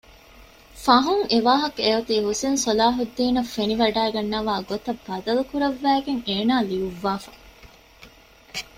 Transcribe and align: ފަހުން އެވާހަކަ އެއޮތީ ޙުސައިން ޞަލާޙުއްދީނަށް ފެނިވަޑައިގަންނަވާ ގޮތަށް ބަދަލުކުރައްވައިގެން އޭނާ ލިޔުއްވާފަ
ފަހުން 0.83 1.25
އެވާހަކަ 1.31 1.79
އެއޮތީ 1.85 2.15
ޙުސައިން 2.25 2.59
ޞަލާޙުއްދީނަށް 2.65 3.51
ފެނިވަޑައިގަންނަވާ 3.55 4.53
ގޮތަށް 4.69 5.01
ބަދަލުކުރައްވައިގެން 5.07 6.21
އޭނާ 6.29 6.53
ލިޔުއްވާފަ 6.69 7.31